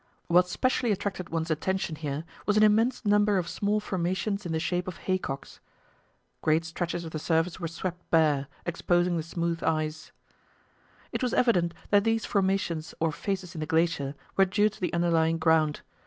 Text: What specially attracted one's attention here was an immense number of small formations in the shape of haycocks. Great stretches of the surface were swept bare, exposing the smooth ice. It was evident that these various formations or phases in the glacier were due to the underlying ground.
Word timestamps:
What 0.25 0.49
specially 0.49 0.91
attracted 0.91 1.29
one's 1.29 1.51
attention 1.51 1.95
here 1.97 2.23
was 2.47 2.57
an 2.57 2.63
immense 2.63 3.05
number 3.05 3.37
of 3.37 3.47
small 3.47 3.79
formations 3.79 4.47
in 4.47 4.51
the 4.51 4.59
shape 4.59 4.87
of 4.87 4.97
haycocks. 4.97 5.59
Great 6.41 6.65
stretches 6.65 7.05
of 7.05 7.11
the 7.11 7.19
surface 7.19 7.59
were 7.59 7.67
swept 7.67 8.09
bare, 8.09 8.47
exposing 8.65 9.15
the 9.15 9.21
smooth 9.21 9.61
ice. 9.61 10.11
It 11.11 11.21
was 11.21 11.35
evident 11.35 11.75
that 11.91 12.03
these 12.03 12.23
various 12.23 12.31
formations 12.31 12.95
or 12.99 13.11
phases 13.11 13.53
in 13.53 13.59
the 13.59 13.67
glacier 13.67 14.15
were 14.35 14.45
due 14.45 14.69
to 14.69 14.81
the 14.81 14.91
underlying 14.91 15.37
ground. 15.37 15.81